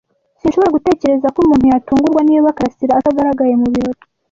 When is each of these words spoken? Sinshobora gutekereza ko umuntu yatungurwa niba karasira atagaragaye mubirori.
Sinshobora 0.39 0.75
gutekereza 0.77 1.27
ko 1.33 1.39
umuntu 1.43 1.65
yatungurwa 1.71 2.21
niba 2.29 2.55
karasira 2.57 2.93
atagaragaye 2.95 3.53
mubirori. 3.61 4.01